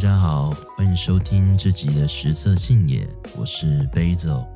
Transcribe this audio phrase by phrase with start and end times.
[0.00, 3.06] 大家好，欢迎收听这集的食色性也，
[3.36, 4.46] 我是 Basil。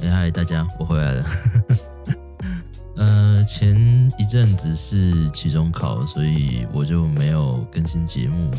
[0.00, 1.24] 哎嗨，大家，我回来了。
[2.96, 3.74] 呃，前
[4.18, 8.50] 一阵子是期中考，所以我就没有更新节目。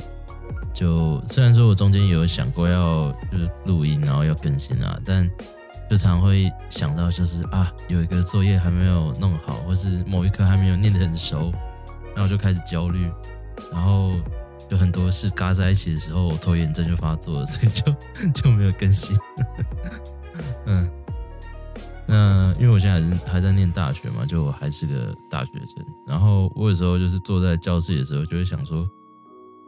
[0.74, 5.30] 就虽然说我中间有想过要就是录音，然后要更新啊，但
[5.94, 11.54] 就常会想到，就是啊，有一个作业还没有弄好，或是某一科还没有念得很熟，
[12.16, 13.08] 然后就开始焦虑，
[13.72, 14.16] 然后
[14.72, 17.94] 有很多事嘎在一起的时候，我拖延症就发作了，所以就
[18.32, 19.16] 就没有更新。
[20.66, 20.90] 嗯，
[22.08, 28.90] 那因为我现在还还在念大学嘛，就我还是个大学生，然后我有时候就是坐在教室的时候，就会想说，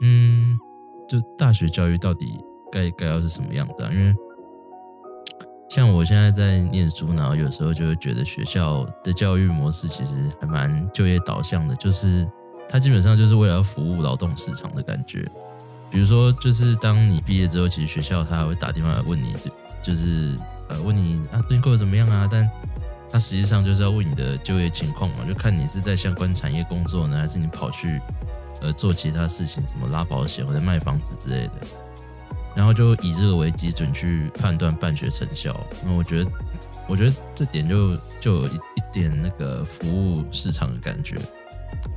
[0.02, 0.60] 嗯，
[1.08, 3.92] 就大学教育到底该该要是什么样子啊？
[3.94, 4.16] 因为
[5.76, 12.26] 像我现在在念书，然后有时候就会觉得学校的教育模式其实还蛮就业导向的，就是
[12.70, 15.30] 它基本上就是为了要服务劳动市场的感觉。
[15.92, 19.36] 比如说，就是当你毕业之后，其实学校他还会打电话来问你，
[19.82, 22.26] 就是呃问你啊最近过得怎么样啊？
[22.32, 22.50] 但
[23.10, 28.00] 他实际上就是要问你的就业情况嘛，就看你是在相关产业工作呢，还是你跑去
[28.62, 31.52] 呃做其他事情，什么拉保险或者卖房子之类的。
[32.56, 35.56] 然后就以这个为基准去判断办学成效。
[35.84, 36.32] 那我觉得，
[36.88, 41.18] 我觉得这点就就有一一点那个服务市场的感觉。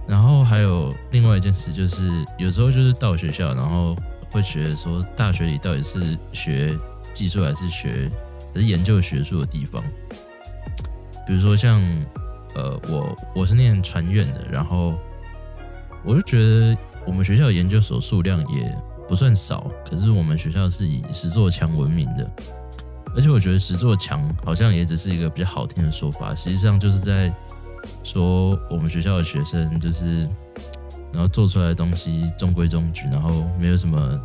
[0.06, 3.94] 然后还有另外一件事，就是有时候就是到学校，然后
[4.30, 6.76] 会觉得说，大学里到底是学
[7.12, 8.10] 技术还是学
[8.52, 9.80] 还是研究学术的地方？
[11.26, 11.80] 比如说像
[12.56, 14.98] 呃，我我是念传院的，然后
[16.04, 18.76] 我就觉得我们学校研究所数量也。
[19.08, 22.30] 不算少，可是我们学校是以十座墙闻名的，
[23.14, 27.32] 而且我觉得十座墙好像也只是一个比较好听的说法，实际上就是在
[28.04, 30.28] 说我们学校的学生就是，
[31.12, 34.20] 然后做出来的东西中规中矩，然后没有什么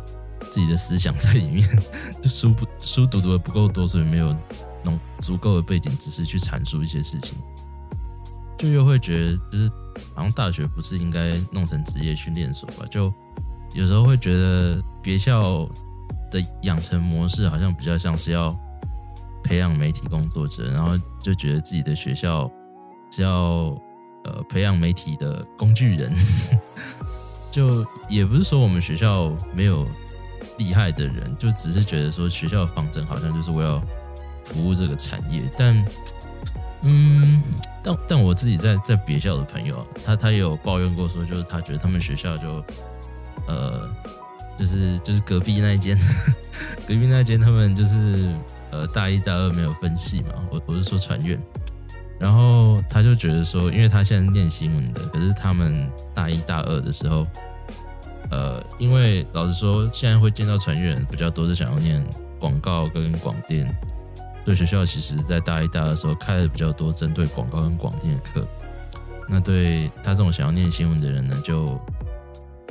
[0.50, 1.66] 自己的思想在里面，
[2.20, 4.36] 就书不书读读的不够多，所以没有
[4.82, 7.38] 弄足够的背景知识去阐述一些事情，
[8.58, 9.70] 就又会觉得就是
[10.14, 12.84] 好像大学不是应该弄成职业训练所吧？
[12.90, 13.10] 就。
[13.74, 15.68] 有时候会觉得别校
[16.30, 18.56] 的养成模式好像比较像是要
[19.42, 22.50] 培养媒体工作者，然后就觉得自己的学校
[23.10, 23.76] 是要
[24.24, 26.12] 呃培养媒体的工具人，
[27.50, 29.84] 就也不是说我们学校没有
[30.58, 33.82] 厉害的人，就只是觉得说学校的方针好像就是为了
[34.44, 35.84] 服务这个产业，但
[36.82, 37.42] 嗯，
[37.82, 42.64] 但但我自己在在别校的朋友，他他也有抱怨过说，就是他觉得他们学校就。
[43.46, 43.88] 呃，
[44.58, 45.98] 就是就是隔壁那一间，
[46.88, 48.32] 隔壁那一间他们就是
[48.70, 51.38] 呃大一大二没有分系嘛，我我是说传院，
[52.18, 57.26] 然后他就觉得说，因为他现在念新闻的，可是他们大一大二的时候，
[58.30, 62.04] 呃，因为老实说，现在会见到传院比较多是想要念
[62.38, 63.68] 广告跟广电，
[64.44, 68.46] 对学校其实在大一大二的时候开的比较多针对广告跟广电的课，
[69.28, 71.78] 那对他这种想要念新闻的人呢，就。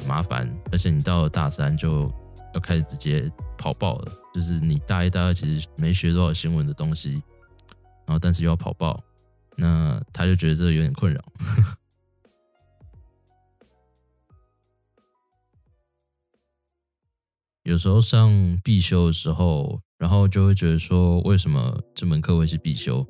[0.08, 2.12] 麻烦，而且你到了大三就
[2.54, 4.12] 要开始直接跑报了。
[4.34, 7.22] 就是你大一、大二其实没学多少新闻的东西，
[8.06, 9.04] 然后但是又要跑报，
[9.56, 11.22] 那他就觉得这个有点困扰。
[17.64, 23.08] 有时候上必修的时候，然后就会觉得说，为什么这门课会是必修？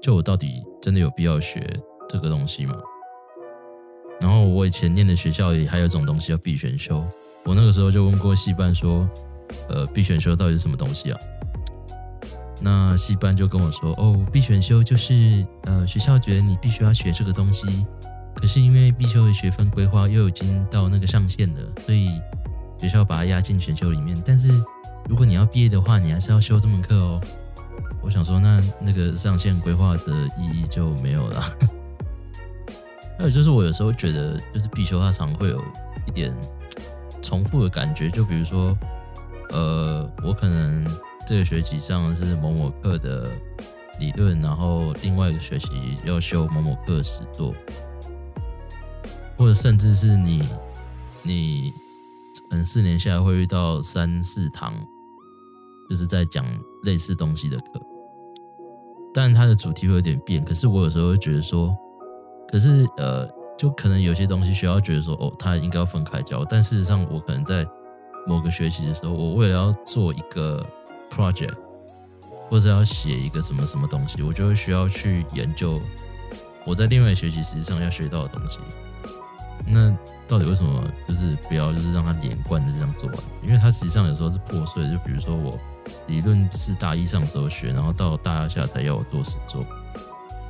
[0.00, 2.74] 就我到底真的有必要学这个东西吗？
[4.22, 7.04] 然后我以前念的学校里还有一种东西叫必选修，
[7.44, 9.08] 我那个时候就问过系办说，
[9.68, 11.18] 呃，必选修到底是什么东西啊？
[12.60, 17.84] 那系办就跟我说，哦，必选修就是呃学校觉得你必须要学这个东西，
[18.36, 22.08] 可是因为必修的学分规划又已经到那个上限了，所以
[22.78, 24.16] 学校把它压进选修里面。
[24.24, 24.52] 但是
[25.08, 27.20] 如果你要毕业的话，你还是要修这门课哦。
[28.00, 31.42] 我想说，那那个上限规划的意义就没有了。
[33.22, 35.62] 还有就是，我有时候觉得，就是必修它常会有
[36.08, 36.36] 一点
[37.22, 38.10] 重复的感觉。
[38.10, 38.76] 就比如说，
[39.50, 40.84] 呃，我可能
[41.24, 43.30] 这个学期上的是某某课的
[44.00, 47.54] 理论，然后另外一个学期要修某某课的实作，
[49.38, 50.42] 或者甚至是你
[51.22, 51.72] 你
[52.50, 54.74] 可能四年下来会遇到三四堂，
[55.88, 56.44] 就是在讲
[56.82, 57.80] 类似东西的课，
[59.14, 60.44] 但它的主题会有点变。
[60.44, 61.72] 可是我有时候会觉得说。
[62.52, 63.26] 可是，呃，
[63.56, 66.44] 就可能有些东西学校觉得说，哦，他应该要分开教。
[66.44, 67.66] 但事实上，我可能在
[68.26, 70.62] 某个学期的时候，我为了要做一个
[71.10, 71.54] project，
[72.50, 75.80] 或者要写一个什么什么东西，我就会需要去研究
[76.66, 78.58] 我在另外学习实际上要学到的东西。
[79.66, 79.90] 那
[80.28, 83.18] 到底为什么就是不要就是让它连贯的这样做完？
[83.42, 84.82] 因为它实际上有时候是破碎。
[84.90, 85.58] 就比如说我
[86.06, 89.64] 理论是大一上的时候学，然后到大二下才要我做实作。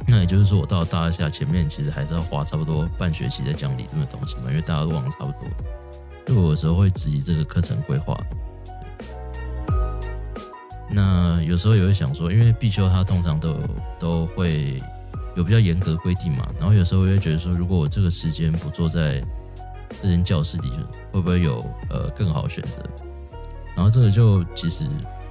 [0.07, 5.49] 那也就是说，我到大二下前面其实还是要花差不多半学期在讲理论的东西嘛，因为大家都忘得差不多。
[6.27, 8.19] 就我有时候会质疑这个课程规划。
[10.91, 13.61] 那有时候也会想说，因为必修它通常都有
[13.99, 14.83] 都会
[15.35, 19.23] 有比较严格的规定嘛，然后有时候我会觉得说，如果我这个时间不坐在
[20.03, 20.71] 这间教室里，
[21.11, 22.83] 会不会有呃更好的选择？
[23.75, 24.87] 然后这个就其实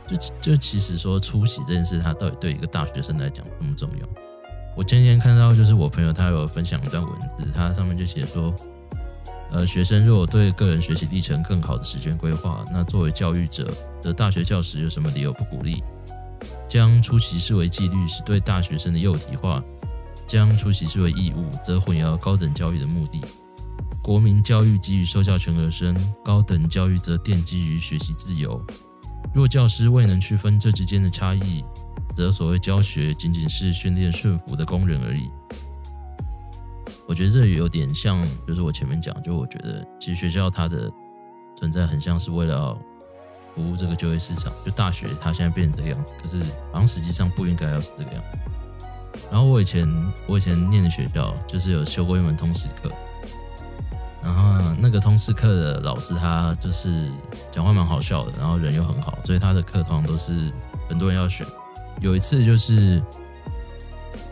[0.07, 4.30] 就就其实说出席这件事，它到底对一个大学生来讲那么重要？
[4.75, 8.53] 我前几天看到就是我朋友他有分享一段文字，他上面就写说，
[9.51, 13.71] 呃，学生若对个人学习历程更好的时间规划，那作为教育者。
[14.01, 15.83] 的大学教师有什么理由不鼓励？
[16.68, 19.63] 将出席视为纪律是对大学生的幼体化，
[20.25, 23.21] 将出席视为义务则混淆高等教育的目的。
[24.01, 25.95] 国民教育给予受教权而生，
[26.25, 28.59] 高等教育则奠基于学习自由。
[29.35, 31.63] 若教师未能区分这之间的差异，
[32.15, 35.29] 则所谓教学仅仅是训练顺服的工人而已。
[37.07, 40.91] 我觉得这有点像，就是我前面讲，就我觉得其实学校它的
[41.55, 42.77] 存在很像是为了。
[43.53, 46.39] 服务这个就业市场，就大学它现在变成这个样子，可是
[46.71, 49.19] 好像实际上不应该要是这个样子。
[49.29, 49.85] 然后我以前
[50.25, 52.89] 我以前念的学校就是有修过一门通识课，
[54.23, 57.11] 然后那个通识课的老师他就是
[57.51, 60.49] 讲话蛮好笑的，然后人又很好，所以他的课通常都是
[60.87, 61.45] 很多人要选。
[62.01, 63.01] 有一次就是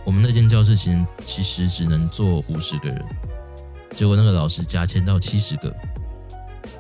[0.03, 3.05] 我们那间教室其实其实只能坐五十个人，
[3.91, 5.73] 结果那个老师加签到七十个，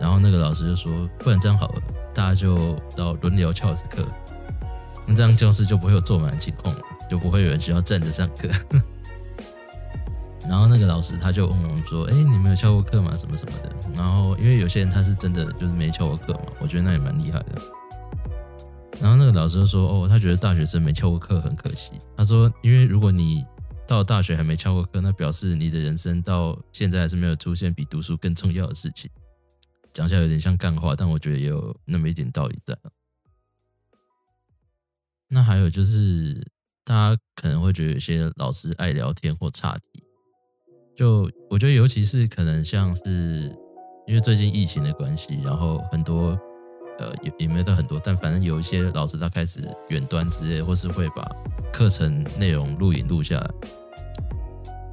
[0.01, 1.81] 然后那个老师就说，不然这样好了。
[2.11, 4.03] 大家就到轮流翘子课，
[5.05, 8.49] 那这样教室就不会有坐满的情况了，就不会有人需要站着上课。
[10.49, 13.15] 然后那个老师他就问我们说：“哎，你们有翘过课吗？
[13.15, 17.61] 什么什么的。”然后因为有些人他是真的就是没翘过课嘛，我觉得那也蛮厉害的。
[19.01, 23.45] 然后那个老师就说：“哦，他觉得大学生没翘过课很可惜。”他说：“因为如果你
[23.87, 29.09] 到大学还没翘过课，那表示你的人生到现在还是没有出现比读书更重要的事情。”
[29.93, 32.77] 讲起来有点像干话，但我觉得也有那么一点道理在。
[35.29, 36.45] 那还有就是，
[36.83, 40.03] 大家可能会觉得有些老师爱聊天或岔题，
[40.95, 43.55] 就我觉得尤其是可能像是
[44.07, 46.39] 因为最近疫情的关系，然后很多
[46.99, 51.25] 呃也也没到很多，但反正有一些老师他开始远端之类，或是会把
[51.73, 53.49] 课程内容录影录下来。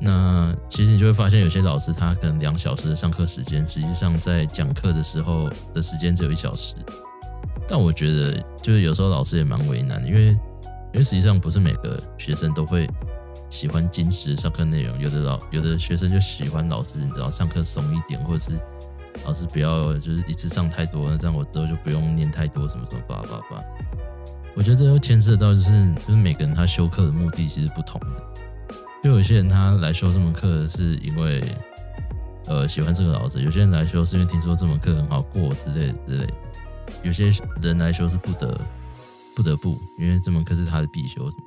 [0.00, 6.75] 那其实你就会发现，有些老师他可能两小时的上课时间，实际上在讲课的时候的时间只有一小时。
[7.67, 8.32] 但我觉得，
[8.62, 12.88] 就是有时候老师也蛮为难的，因为因为实际上不是每个学生都会
[13.50, 18.52] 喜欢坚持上课内容，有的老有的学生就喜欢老师，你知道上课松一点，或者是
[19.25, 23.63] 老师不要就是一次上太多，那这样我之后就不用念太多什么什么叭叭叭。
[24.55, 28.07] 我觉得这又牵涉到就是就是每个人他修课的目的其实不同的。
[29.03, 31.45] 就有些人他来修这门课是因为，
[32.47, 36.35] 呃，喜欢这个老师；有些人来修是因为听说这门课很好过之类之类的；
[37.05, 37.31] 有些
[37.62, 38.59] 人来修是不得
[39.35, 41.43] 不得不，因为这门课是他的必修什么。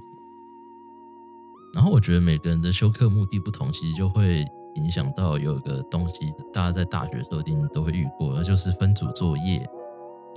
[1.73, 9.67] 然后我觉得每个人的修课目的不同，其实就会影响到有一个东西，大家在大学时候一定都会遇过，那就是分组作业。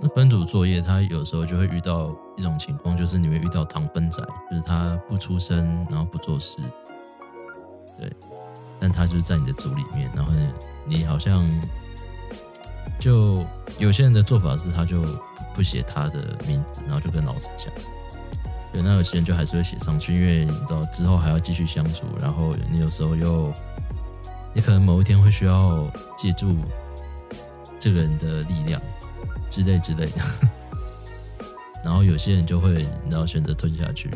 [0.01, 6.61] 那分组作业，他有时候就会遇到一种情况，就是你会遇到糖分仔，就是他不出声，然后不做事。
[7.99, 8.11] 对，
[8.81, 10.33] 但他就是在你的组里面，然后
[10.87, 11.47] 你好像
[12.99, 13.45] 就
[13.79, 15.03] 有些人的做法是，他就
[15.55, 17.73] 不写他的名字，然后就跟老师讲。
[18.73, 23.53] 对，那有些人就还是会写上去，因为你知道之后还要继续相处，然后你有时候又
[24.53, 26.57] 你可能某一天会需要借助
[27.79, 28.81] 这个人的力量
[29.49, 30.23] 之类之类的，
[31.85, 32.73] 然后有些人就会
[33.05, 34.11] 你知道选择吞下去，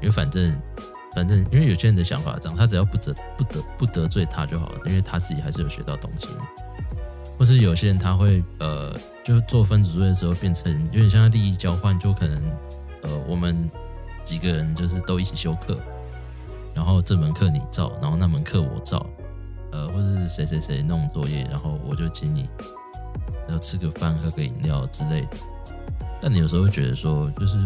[0.00, 0.56] 因为反正。
[1.14, 6.26] 反正，因为有些人的想法这样，他只要不得不得不得罪他就好了，因为他自己还是有学到东西。
[7.38, 12.42] 或是有些人他会呃，就做分组作业的时候变成有点像利益交换，就可能
[13.02, 13.70] 呃，我们
[14.24, 15.78] 几个人就是都一起修课，
[16.74, 19.04] 然后这门课你照，然后那门课我照，
[19.72, 22.48] 呃，或者是谁谁谁弄作业，然后我就请你，
[23.46, 25.36] 然后吃个饭喝个饮料之类的。
[26.20, 27.58] 但你有时候会觉得说，就是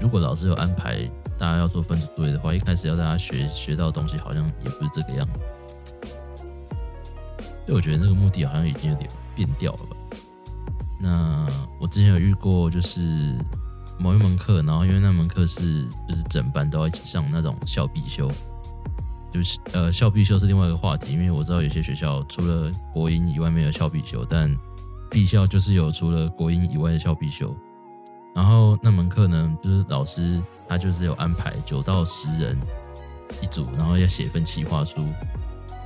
[0.00, 1.10] 如果老师有安排。
[1.40, 5.40] 大家要做分组作业的话，一开始要大家学学到东西，好像也不是这个样子。
[7.64, 9.96] 所以我觉得那个目的好像已经有点变掉了吧。
[11.00, 11.46] 那
[11.80, 13.38] 我之前有遇过，就是
[14.00, 18.32] 某一门课，然后因为那门课是就是整班都要一起上那种校必修，
[19.30, 24.50] 就是呃校必修是另外一个话题，因为我知道有些学校除了国英以外没有校必修，但
[25.10, 27.54] 必校就是有除了国英以外的校必修。
[28.34, 32.58] 然后那门课呢，就是老师他就是有安排九到十人
[33.42, 35.06] 一组，然后要写一份企划书。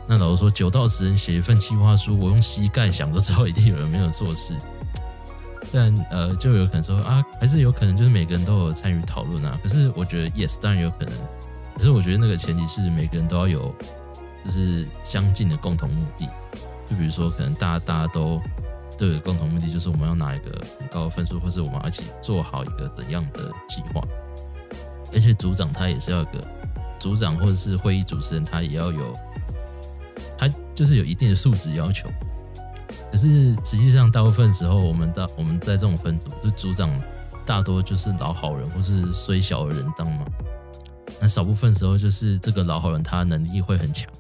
[0.07, 4.55] 那老师说九到十人写一份企划书，我用膝盖想都知道一定有人没有做事。
[5.75, 9.59] 但呃，就有可能说啊，还是有可能就是每个人都有参与讨论啊。
[9.61, 11.13] 可是我觉得 yes，当然有可能。
[11.77, 13.75] 可是我觉得那个前提是每个人都要有
[14.45, 16.29] 就是相近的共同目的。
[16.89, 18.41] 就比如说，可能大家大家都
[18.97, 24.01] 都有共同目的，就是我们要拿一个很高的分数，或是我们要一起做好一个怎样的计划。
[25.13, 26.45] 而且组长他也是要一个
[27.01, 29.13] 组长，或者是会议主持人，他也要有。
[30.37, 32.09] 他就是有一定的素质要求，
[33.15, 36.91] 可是实际上大部分时候，我们到我们在这种分组，就组长
[37.47, 40.27] 大多就是老好人或是虽小的人当嘛。
[41.21, 44.13] 那少部分时候就是这个老好人，他能力会很强，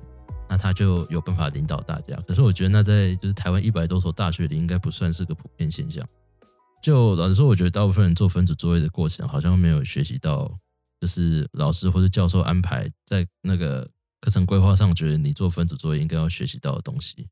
[0.48, 2.14] 那他就有办法领导大家。
[2.24, 6.06] 可是我觉得那在就是台湾一百多所大学里，应该不算是个普遍现象。
[6.80, 10.48] 就老实说，我觉得大部分人做分组作业的过程，好像没有学习到，
[11.00, 13.90] 就是老师或者教授安排在那个。
[14.20, 17.28] 课程规划上，觉得你做分组作业应该要学习到的东西。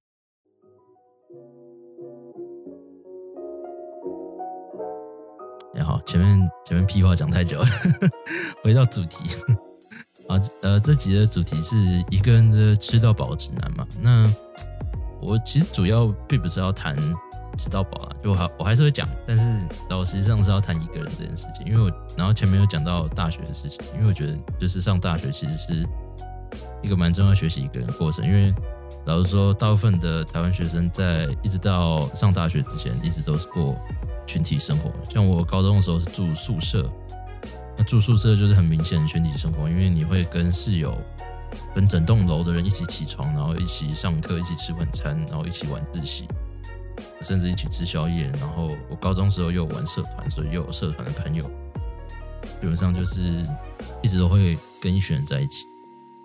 [6.12, 7.66] 前面前面屁话讲太久了，
[8.62, 9.24] 回到主题。
[10.28, 11.74] 啊，呃，这集的主题是
[12.10, 13.86] 一个人的吃到饱指南嘛。
[13.98, 14.30] 那
[15.22, 16.94] 我其实主要并不是要谈
[17.56, 25.88] 吃到饱啊，就我还我还是会讲，但是我实际上是要谈一个人这件事情，因为我然后前面有讲到大学的事情，因为我觉得就是上大学其实是。
[26.82, 28.52] 一个蛮重要学习一个人的过程，因为
[29.06, 33.74] 老实说，大部分的台湾学生在一直到上大学之前，一直都是过
[34.26, 34.90] 群体生活。
[35.10, 36.90] 像我高中的时候是住宿舍，
[37.76, 40.96] 那住宿舍就是很明显的群体生活，因为你会跟室友、
[41.74, 46.26] 跟整栋楼的人一起起床，然后一起上课，一起吃晚餐，然后一起晚自习，
[47.22, 48.30] 甚至一起吃宵夜。
[48.40, 51.44] 然后我高中时候又有玩社团，所以又有社团的朋友，
[52.60, 53.46] 基本上就是
[54.02, 55.66] 一直都会跟一群人在一起。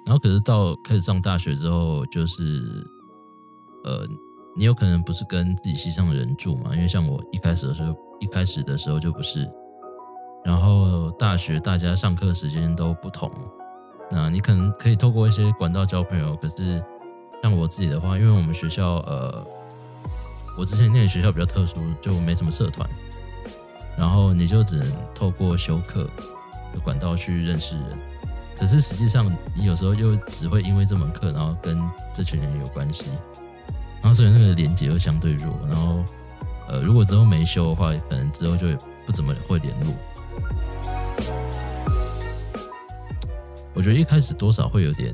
[0.06, 2.88] 然后，可是到开始上大学之后，就是，
[3.84, 4.08] 呃，
[4.58, 9.48] 你有可能不是跟自己系上的人住嘛，因为像我一开始的时候，一开始的时候就不是。
[10.44, 13.32] 然后大学大家上课时间都不同，
[14.10, 16.36] 那你可能可以透过一些管道交朋友。
[16.38, 16.84] 可是
[17.44, 19.46] 像我自己的话，因为我们学校，呃，
[20.58, 22.90] 我之前念的学校比较特殊，就没什么社团，
[23.96, 26.10] 然后你就只能透过修课
[26.74, 28.00] 的管道去认识人。
[28.58, 31.80] 可是实际上，你有时候又只会因为这门课，然后跟
[32.12, 33.12] 这群人有关系，
[34.02, 35.54] 然后所以那个连接又相对弱。
[35.68, 36.04] 然后，
[36.68, 38.68] 呃，如果之后没修的话，可能之后就
[39.06, 39.94] 不怎么会联络。
[43.74, 45.14] 我觉得一开始多少会有点，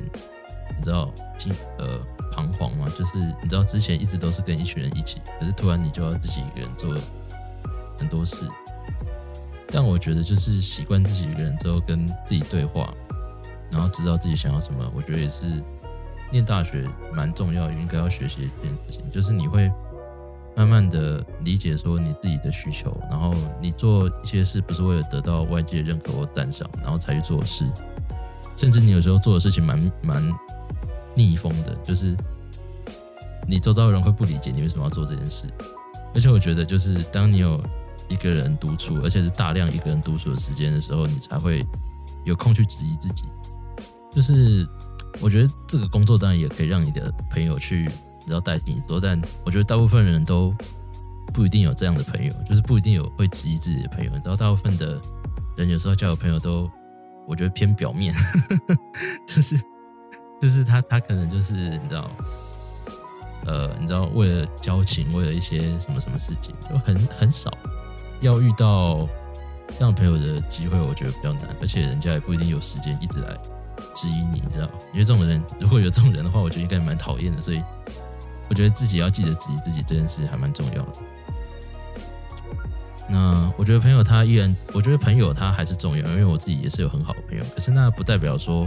[0.76, 1.10] 你知道，
[1.78, 1.98] 呃
[2.32, 6.94] 彷徨嘛，就是你知道之前一直都是跟一群人一起，可是突然你就要自己一个人做
[7.98, 8.48] 很多事。
[9.68, 12.92] 但我觉得就是习惯自己一个人之后跟自己对话。
[13.70, 15.60] 然后知道自己想要什么，我觉得也是
[16.34, 19.70] 念大学蛮重要，应该要学习一件事情，就是你会
[20.56, 27.64] 慢慢的理解说你自己的需求，然后你做一些事不是为了得到外界认可或赞赏，然后才去做事，
[28.56, 30.34] 甚至你有时候做的事情蛮蛮
[31.14, 32.16] 逆风的，就是
[33.46, 35.46] 你周遭的人会不理解你为什么要做这件事，
[36.14, 37.62] 而且我觉得就是当你有
[38.08, 41.64] 一个人独处，而且是大量一个人独处的时间的时候，你才会
[42.24, 43.24] 有空去质疑自己。
[44.12, 44.64] 就是
[45.20, 47.88] 我觉得这个工作当然也可以让你的朋友去，
[48.26, 50.54] 知道代替你做，但我觉得大部分人都
[51.32, 54.10] 不一定有这样的朋友，就是不一定有会质疑自己的朋友。
[54.12, 55.00] 你知道，大部分的
[55.56, 56.70] 人有时候交的朋友都，
[57.26, 58.14] 我觉得偏表面，
[59.26, 59.60] 就是
[60.40, 62.10] 就是他他可能就是你知道，
[63.46, 67.50] 呃，你知道为了交情，为了一些什么什么事情，就很很少
[68.20, 69.08] 要遇到
[69.78, 73.38] 这样朋友的机会，我觉得比较难，而且人家也不一定有时间一直来。
[73.94, 74.68] 质疑你，你知道？
[74.92, 77.40] 因为这种人，如果有这种人的话，我觉得应该蛮讨厌的。
[77.40, 77.62] 所以，
[78.48, 80.92] 我觉得自己要记得质疑自己这件事还蛮重要的。
[83.08, 87.44] 那我觉得朋友他依然，我觉得朋友他还是重要，因为我自己也是有很好的朋友。
[87.54, 88.66] 可是那不代表说，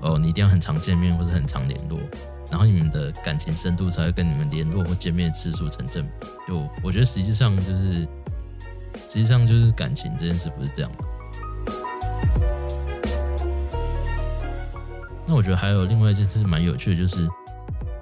[0.00, 1.98] 哦，你一定要很常见面或是很常联络，
[2.48, 6.26] 然后你们的感情深度才会跟你们联络或见面次数成正比。
[6.46, 7.92] 就我觉得实际上就是，
[9.08, 11.04] 实际上就是感情这件事不是这样的。
[15.36, 17.28] 我觉得还有另外一件事蛮有趣的，就是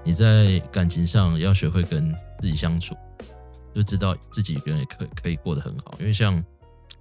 [0.05, 2.95] 你在感情上要学会跟自己相处，
[3.75, 5.97] 就知道自己一个人也可可以过得很好。
[5.99, 6.43] 因为像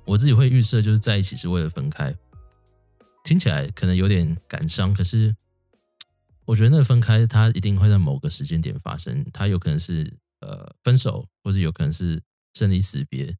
[0.06, 2.12] 我自己会预设，就是在一起是为了分开。
[3.24, 5.36] 听起来可能有点感伤，可是
[6.46, 9.24] 我觉得那个分开，它一定会在某个时间点发生。
[9.32, 12.20] 它有可能是呃分手，或者有可能是
[12.56, 13.38] 生离死别。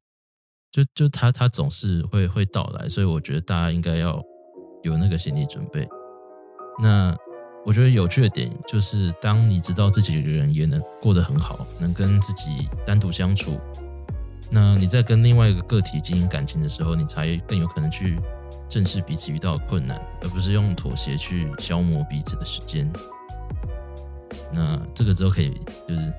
[0.70, 4.22] 就就他他总是会会到来，所以我觉得大家应该要
[4.84, 5.88] 有那个心理准备。
[6.78, 7.16] 那
[7.64, 13.58] 我觉得有趣的点就是，当你知道自己的人也能过得很好，能跟自己单独相处，
[14.50, 18.18] 那你在跟另外一个个体经营感情的时候，你才更有可能去
[18.68, 22.90] 正视彼此遇到的困难，而不是用妥协去消磨彼此的时间。
[24.52, 25.50] 那这个之后可以
[25.88, 26.12] 就是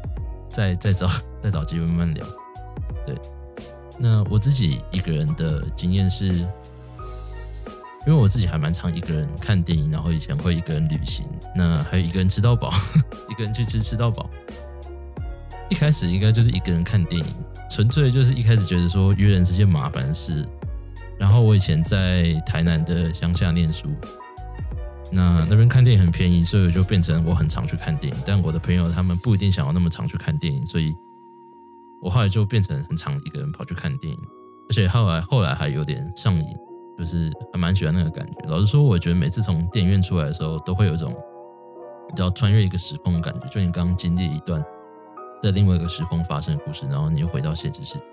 [0.50, 1.08] 再再找
[1.42, 2.26] 再找机会慢慢聊，
[3.06, 3.16] 对。
[3.98, 6.46] 那我自己一个人的经验是，
[8.06, 12.72] 因为我自己还蛮常一个人看电影，然后以前会一个人旅行，那还有一个人吃到饱，
[13.30, 14.30] 一个人去吃吃到饱。
[15.70, 17.28] 一开始应该就是一个人看电影，
[17.70, 20.48] 纯粹就是一开始觉得说约人是件麻烦事。
[21.18, 23.90] 然后我以前在台南的乡下念书，
[25.12, 28.20] 那那边看电影很便宜，所以我就变成我很常去看电影。
[28.26, 30.96] 但我的朋友他们不一定想要那么常去看电影，所以。
[32.02, 34.20] 我后来就变成很常一个人跑去看电影，
[34.70, 36.46] 而且后来后来还有点上瘾，
[36.98, 38.34] 就是还蛮喜欢那个感觉。
[38.48, 41.14] 老实说，我觉得每次从电影院出来的时候，都会有一种
[42.10, 44.64] 你知道穿越一个时空的感觉，就你刚刚经历一段
[45.42, 48.04] 在另外一个时空发生的故事，然后你又回到现实世界，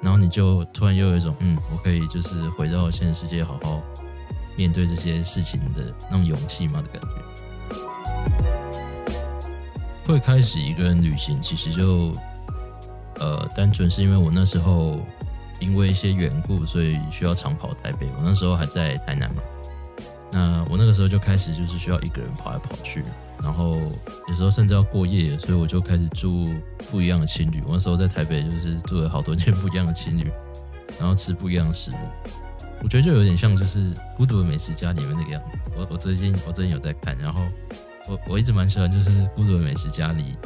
[0.00, 3.80] 然后你就突然又有一种嗯，我可以就是回到现实世界，好好
[4.56, 7.08] 面对这些事情的那种勇气嘛的感觉。
[10.06, 12.12] 会开始一个人旅行，其实就。
[13.20, 14.98] 呃，单纯是因为我那时候
[15.60, 18.06] 因为一些缘故，所以需要常跑台北。
[18.16, 19.42] 我那时候还在台南嘛，
[20.32, 23.04] 那我那个时候就开始就是需要一个人跑来跑去，
[23.42, 23.78] 然后
[24.28, 26.48] 有时候甚至要过夜，所以我就开始住
[26.90, 27.62] 不一样的情侣。
[27.66, 30.30] 我那时候在台北就是住了好多间不一样的情侣，
[30.98, 31.94] 然后吃不一样的食物。
[32.82, 35.58] 我觉得就有点像就是《孤独的美食家》里面那个样子。
[35.76, 37.42] 我我最近我最近有在看，然后
[38.08, 40.36] 我我一直蛮喜欢就是《孤独的美食家》里。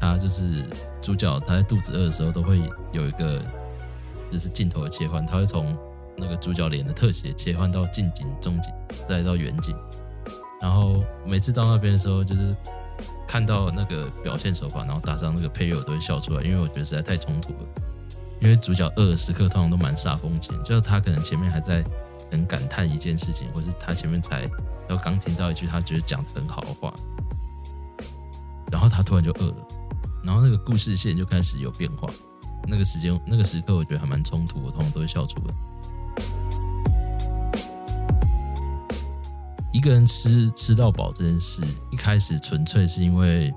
[0.00, 0.64] 他就是
[1.00, 2.60] 主角，他在肚子饿的时候都会
[2.90, 3.40] 有一个，
[4.32, 5.76] 就是镜头的切换，他会从
[6.16, 8.72] 那个主角脸的特写切换到近景、中景，
[9.06, 9.76] 再到远景。
[10.60, 12.56] 然后每次到那边的时候，就是
[13.28, 17.58] 看到那个表现手法，然后打上那个配乐，我都会笑出来，因为我觉得实在太冲突了。
[18.40, 21.84] 因为主角饿的时刻通常都蛮煞风景，就是他可能前面还在
[22.30, 24.48] 很感叹一件事情，或是他前面才
[24.88, 26.92] 要刚听到一句他觉得讲得很好的话，
[28.70, 29.66] 然后他突然就饿了。
[30.24, 32.08] 然后那个故事线就开始有变化，
[32.66, 35.54] 那个时间那个时刻，我觉得还蛮冲突，我通常都会笑出来。
[39.72, 43.52] 一个人吃吃到饱这件事，一开始纯粹是因为，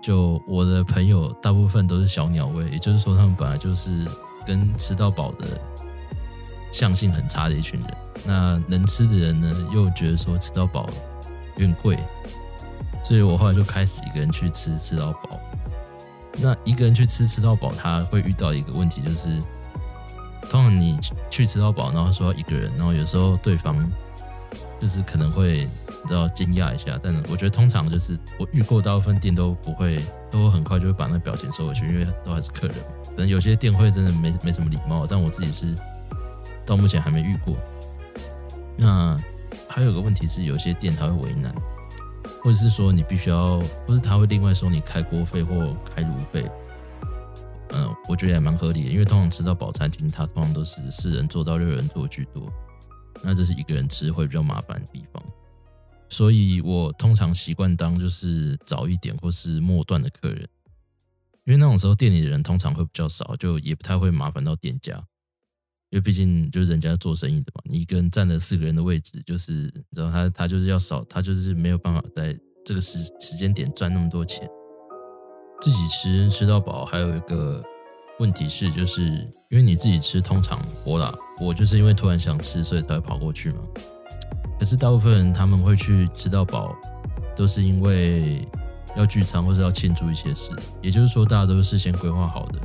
[0.00, 4.06] 就我的朋友大部分都是小鸟胃，也就是说他们本来就是
[4.46, 5.60] 跟吃到饱的
[6.72, 7.90] 相性很差的一群人。
[8.24, 10.88] 那能吃的人呢，又觉得说吃到饱
[11.56, 11.98] 有点贵，
[13.02, 15.38] 所以我后来就开始一个人去吃吃到饱。
[16.36, 19.40] 那一个人去吃吃到饱，他会遇到一个问题，就是
[20.50, 20.98] 通常你
[21.30, 23.76] 去吃到饱，然后说要一个人，然后有时候对方
[24.80, 25.64] 就是可能会
[26.02, 32.76] 你知道惊讶一下，但我觉得通常就是我遇过大部分店都不会，都很快就会把那表情收回去，因为都还是客人。
[33.04, 35.74] 可能有些店会真的没没什么礼貌，但我自己是
[36.66, 37.56] 到目前还没遇过。
[38.76, 39.16] 那
[39.68, 41.54] 还有个问题是，有些店他会为难。
[42.44, 46.44] 或者是说你必须要，或是他会另外收你开锅费或开炉费，
[47.70, 52.52] 嗯，我觉得还蛮合理的，因为通常吃到饱餐厅，它通常都是四人坐到六人座居多，
[53.22, 55.22] 那这是一个人吃会比较麻烦的地方，
[56.10, 60.46] 所以我通常习惯当就是早一点或是末段的客人，
[61.44, 65.02] 因为那种时候店里的人通常会比较少，就也不太会麻烦到店家。
[65.94, 74.44] 因为毕竟就是人家做生意的嘛，你一个人占了四个人的位置，就是你知道他他就是要少，他就是没有办法在这个时时间点赚那么多钱。
[75.62, 77.62] 自己吃吃到饱，还有一个
[78.18, 79.02] 问题是，就是
[79.50, 83.58] 因为你自己吃，通常我啦，我就是因为突然想吃，所以才会跑过去嘛。
[84.58, 86.74] 可是大部分人他们会去吃到饱，
[87.36, 88.44] 都是因为
[88.96, 90.50] 要聚餐或者要庆祝一些事，
[90.82, 92.60] 也就是说，大家都是事先规划好的。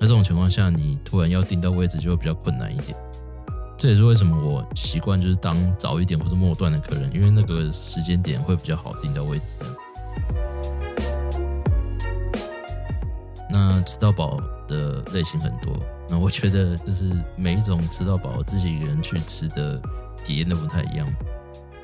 [0.00, 2.96] 那这种情况下，你突然要订到位置就会比较困难一点。
[3.76, 9.44] 这也是为什么我习惯就是当早一点或者末段的客人，因为那个时间点会比较好订到位置。
[13.50, 15.76] 那吃到饱的类型很多，
[16.08, 19.78] 那我觉得就是每一种吃到饱，自己一个人去吃的
[20.24, 21.06] 体验都不太一样。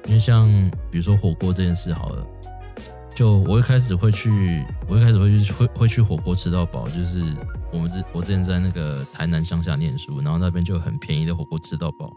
[0.07, 0.49] 因为像
[0.91, 2.27] 比如说火锅这件事好了，
[3.17, 7.35] 就我一开始会去，我一开始会去会会去火锅吃到饱，就是
[7.73, 12.13] 我们之我之前在那个台南乡下念书，然后那边就很便宜的火锅吃到饱，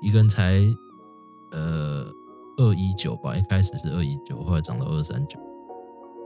[0.00, 0.62] 一个人才
[1.50, 2.06] 呃
[2.56, 5.40] 二一九吧，一开始是二一九，后来涨到二三九，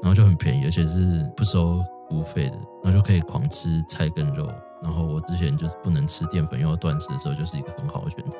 [0.02, 4.46] 然后就很便宜，而且是不收服务费的，然后就可以狂吃菜跟肉。
[4.82, 8.36] 然后我之前就是不能吃淀粉又要断食的时候，就是一个很好的选择。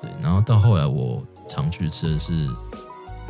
[0.00, 2.48] 对，然后到后来我常去吃的是。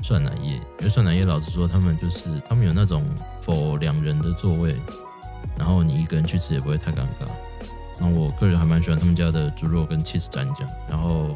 [0.03, 3.05] 涮乃叶，因为涮乃叶老实说，他们就是他们有那种
[3.41, 4.77] 否两人的座位，
[5.57, 7.29] 然后你一个人去吃也不会太尴尬。
[8.01, 10.69] 那我个人还蛮喜欢他们家的猪肉跟 cheese 蘸酱。
[10.89, 11.35] 然后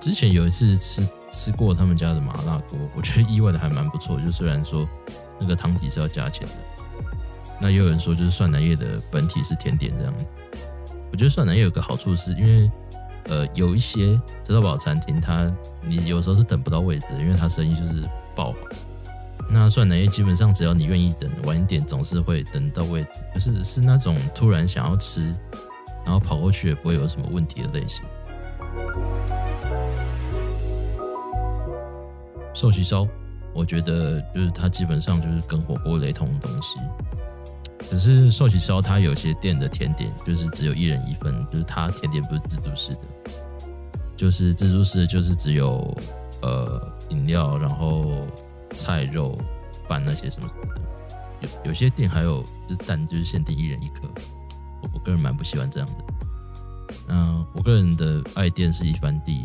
[0.00, 4.20] 之前有一次吃吃过他们家的麻辣锅，我觉得意外的还蛮不错。
[4.20, 4.88] 就虽然说
[5.38, 6.54] 那个汤底是要加钱的，
[7.60, 10.14] 那也有人说就是涮乃叶的本体是甜点这样。
[11.12, 12.70] 我觉得涮乃叶有个好处是因为。
[13.24, 15.46] 呃，有一些吃到饱餐厅，它
[15.82, 18.54] 你有时候是等不到位置的，因为它生意就是爆。
[19.52, 23.04] 那涮乃叶基本上只要你愿意等，晚一点总是会等到位，
[23.34, 25.34] 就是是那种突然想要吃，
[26.04, 28.04] 然后跑过去也不会有什么问题的类型。
[32.54, 33.08] 寿喜烧，
[33.52, 36.78] 我觉得就是它基本上就是跟火锅雷同的东西。
[37.90, 43.00] 只是寿喜烧，它有些店的甜点就是只有一人一份，就是它甜点不是自助式的，
[44.16, 45.92] 就是自助式就是只有
[46.40, 48.24] 呃饮料，然后
[48.76, 49.36] 菜肉
[49.88, 50.80] 饭那些什么什么的。
[51.40, 54.02] 有有些店还有就是蛋，就是限定一人一颗。
[54.82, 56.94] 我我个人蛮不喜欢这样的。
[57.08, 59.44] 那我个人的爱店是一番地，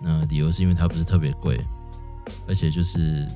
[0.00, 1.60] 那理由是因为它不是特别贵，
[2.46, 3.26] 而且就是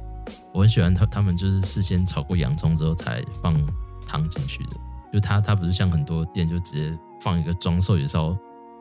[0.55, 3.61] 我很喜欢他他们就是事先炒过洋葱之后才放。
[4.07, 4.77] 汤进去的，
[5.12, 8.37] 就它它不是像很多店就直接放一个装寿喜烧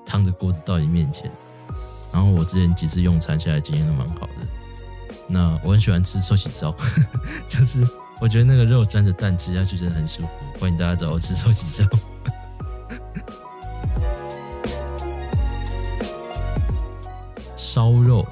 [0.06, 1.32] 汤的锅子到你面前，
[2.14, 4.34] 然后我之前几次用餐下来经验都蛮好的。
[5.28, 6.72] 那我很喜欢吃寿喜烧，
[7.50, 7.84] 就是
[8.22, 10.30] 我觉得那个肉沾着蛋吃下去真的很舒服。
[10.60, 11.84] 欢迎大家找我吃寿喜烧。
[17.58, 18.26] 烧肉。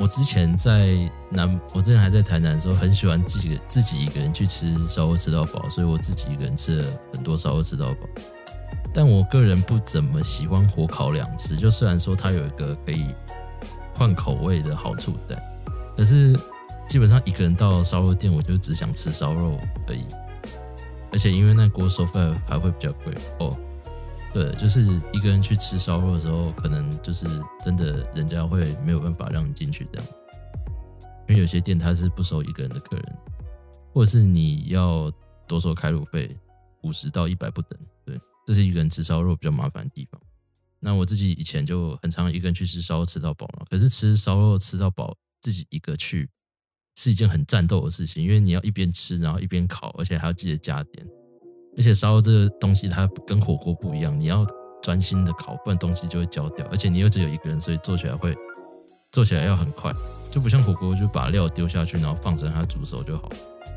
[0.00, 0.96] 我之前在
[1.28, 8.08] 南，我之前还在台南的时候，很喜欢自己自己一个人去吃烧肉吃到饱，所以我自己一个人吃了很多烧肉吃到饱。
[8.94, 13.08] 但我个人不怎么喜欢火烤两次，就虽然说它有一个可以
[13.94, 15.36] 换口味的好处在，
[15.94, 16.34] 可是
[16.88, 20.06] 基本上一个人到烧肉店，我就只想吃烧肉而已。
[21.12, 23.54] 而且因为那锅收费还会比较贵哦。
[24.32, 27.26] 对，就是一个人去吃烧肉的时候，可能就是
[27.64, 30.08] 真的，人家会没有办法让你进去这样，
[31.28, 33.16] 因为有些店他是不收一个人的客人，
[33.92, 35.12] 或者是你要
[35.48, 36.38] 多收开路费，
[36.82, 37.76] 五十到一百不等。
[38.04, 40.20] 对，这是一个人吃烧肉比较麻烦的地方。
[40.78, 46.30] 那我自己以前就很常一个人去吃烧肉吃到饱了，可是吃烧肉吃到饱自己一个去
[46.94, 51.04] 是一件很战斗的事情，因为你要一边吃，然后一边烤，而且还要记得加点。
[51.76, 54.44] 而且烧肉这个东西它跟火锅不一样，你要
[54.82, 56.66] 专心的烤，不然东西就会焦掉。
[56.70, 58.36] 而且你又只有一个人，所以做起来会
[59.12, 59.92] 做起来要很快，
[60.30, 63.28] 就不像火锅，就把料丢下去，然后放着让它煮熟就好。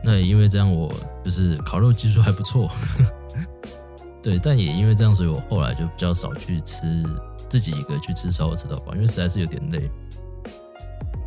[0.03, 0.91] 那也因为这样，我
[1.23, 2.69] 就是烤肉技术还不错。
[4.21, 7.03] 对，但也因为这样，所以我后来就比较少去吃
[7.49, 9.89] 自己一个去吃烧肉吃到饱，因为实在是有点累。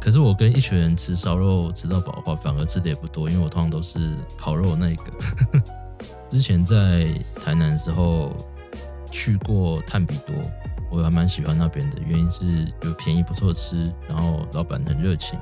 [0.00, 5.04] 可是我跟一群人吃烧肉吃到饱的话，反而吃的也不多，因为我通常都是烤肉那一个。
[6.28, 7.06] 之前在
[7.42, 8.36] 台南的时候
[9.10, 10.34] 去过探比多，
[10.90, 15.38] 我还蛮喜欢那边的，原因是有便宜不错吃，然后老板很热情。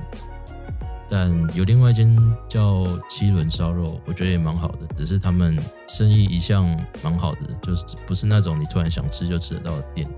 [1.08, 2.16] 但有另外一间
[2.48, 6.64] 叫七轮烧肉，我觉得也蛮好的，只是他们生意一向
[7.02, 10.08] 蛮好的，就是不是那种你突然想吃就吃得到的店，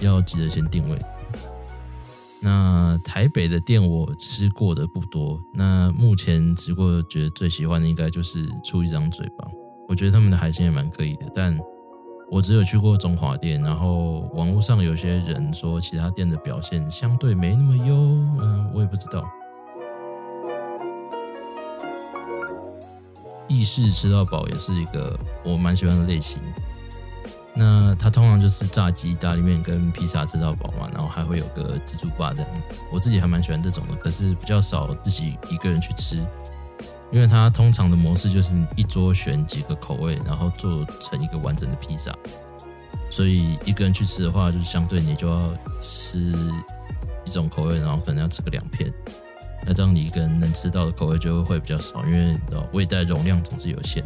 [0.00, 0.98] 要记得先定位。
[2.40, 9.48] 那台北的店我吃过的不多，那目前吃过觉得最喜欢的应该就是出一张嘴吧。
[9.88, 11.58] 我觉得他们的海鲜也蛮可以的，但
[12.30, 17.94] 我只有去过中华店，然后网络上有些人说其他店的表现相对没那么优，
[18.38, 19.26] 嗯，我也不知道。
[23.48, 26.38] 意式吃到饱也是一个我蛮喜欢的类型，
[27.54, 36.22] 那它通常就是炸鸡、意大利面跟披萨吃到饱嘛，然后还会有个自助吧这样子，我自己还蛮喜欢这种的，可是比较少自己一个人去吃。
[37.10, 42.14] 因为它通常的模式就是一桌选几个口味，然后做成一个完整的披萨，
[43.10, 46.18] 所以一个人去吃的话，就是相对你就要吃
[47.24, 48.92] 一种口味，然后可能要吃个两片，
[49.66, 54.04] 那这样你一个人能吃到的口味就会比较少，因为你知道胃袋容量总是有限。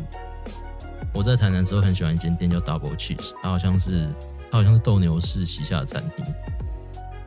[1.12, 4.08] 我在台南时候很喜欢一间店叫 Double Cheese，它好像是
[4.50, 6.24] 它好像是斗牛士旗下的餐厅。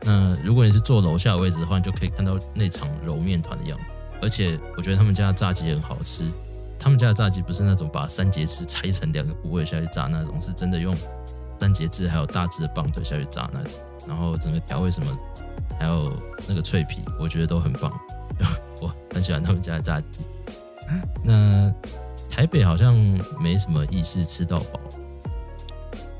[0.02, 3.84] 那如果你是坐楼下的位置的话，你就可以看到那场揉面团的样子。
[4.22, 6.24] 而且我觉得他们家的炸鸡很好吃。
[6.78, 10.94] 他们家的炸鸡不是那种把三节翅拆成两个部位下去炸那种，是真的用
[11.58, 13.72] 三节翅还有大只的棒腿下去炸那种。
[14.06, 15.18] 然后整个调味什么，
[15.80, 16.12] 还有
[16.46, 17.92] 那个脆皮，我觉得都很棒。
[18.80, 20.26] 我很喜欢他们家的炸鸡。
[21.24, 21.72] 那
[22.30, 22.94] 台北好像
[23.40, 24.78] 没什么意思吃到饱。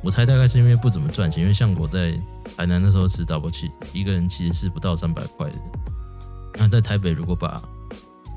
[0.02, 2.10] 我猜大概是因为不怎么赚钱，因为像我在
[2.56, 5.56] 台南那时候吃 double cheese，一个人其实是不到三百块的。
[6.54, 7.62] 那在台北如果把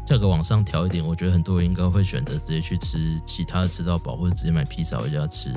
[0.10, 5.54] 价格往上调一点，我觉得很多人应该会选择直接去吃其他的吃到饱，或者直接买披萨回家吃。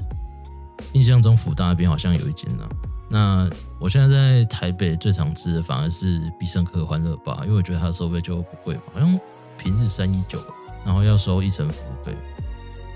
[0.92, 2.68] 印象中福大那边好像有一间呢。
[3.08, 3.48] 那
[3.80, 9.18] 我现在在台北最常吃的反而是必胜客欢乐吧，因为我觉得它的收费就不贵，好像
[9.56, 10.38] 平日三一九，
[10.84, 12.14] 然后要收一成服务费。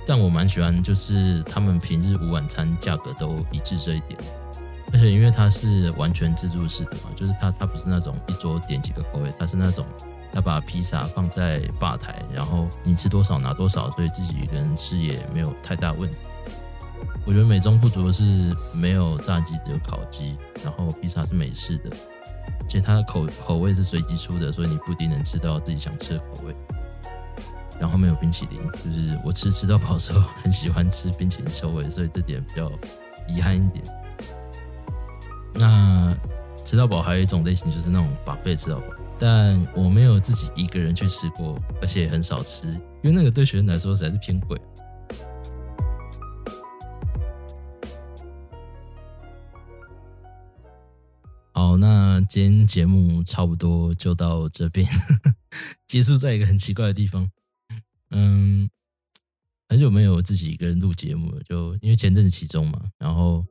[0.06, 4.20] 但我蛮喜欢，就是他们平日午晚餐价格都一致这一点，
[4.92, 9.86] 而且因为它是完全自助式的嘛，就是它它不是那种一桌点几个口味，它是那种。
[10.36, 16.18] 他把披萨放在吧台，然后你吃多少拿多少，所以自己一个人吃也没有太大问题。
[17.24, 21.88] 我觉得美中不足的是没有炸鸡，只有烤鸡，然后披萨是美式的，
[22.60, 26.54] 而且它的口口味是随机出的，所以你不一定能吃到自己想吃的口味。
[27.80, 32.70] 然后没有冰淇淋，就是我吃吃到饱的时候很喜欢吃冰淇淋收尾，所以这点比较
[33.26, 33.82] 遗憾一点。
[35.54, 36.14] 那
[36.62, 38.86] 吃到饱还有一种类型，就是那种把贝吃到饱。
[39.18, 42.68] 但我没有自己一个人去吃过，而且很少吃，
[43.02, 44.60] 因为那个对学生来说实在是偏贵。
[51.52, 54.86] 好，那今天节目差不多就到这边，
[55.88, 57.30] 结束在一个很奇怪的地方。
[58.10, 58.68] 嗯，
[59.70, 63.42] 很久没有自己一个人录节目了，就因为前阵子期中嘛，然后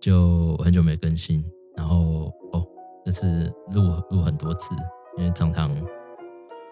[0.00, 1.44] 就很久没更新，
[1.76, 2.66] 然后哦。
[3.04, 4.74] 这次录录很多次，
[5.18, 5.70] 因为常常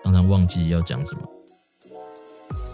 [0.04, 1.22] 常常忘记要讲什么。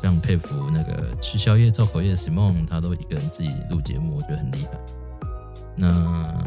[0.01, 4.79] 非常佩服那个吃宵夜造口业的 Simon，他都一个人自己录节目，我觉得很厉害。
[5.75, 6.47] 那，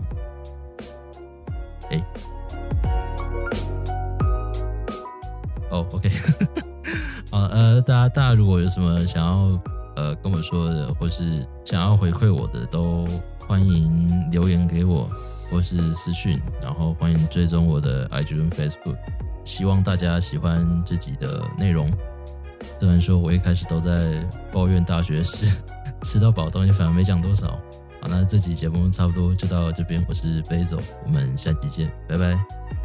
[1.90, 2.06] 哎，
[5.72, 6.10] 哦，OK，
[7.32, 9.60] 好，呃，大家大家如果有什么想要
[9.96, 13.06] 呃跟我说的，或是想要回馈我的，都
[13.48, 15.10] 欢迎留言给我。
[15.50, 18.98] 或是私讯，然后欢迎追踪我的 IG 跟 Facebook。
[19.44, 21.90] 希望大家喜欢这集的内容。
[22.80, 25.62] 虽然说我一开始都在抱怨大学时
[26.04, 27.48] 吃到饱东西，反而没讲多少。
[28.02, 30.06] 好，那这集节目差不多就到这边。
[30.08, 32.79] 我是 Basil，我们下期见，拜拜。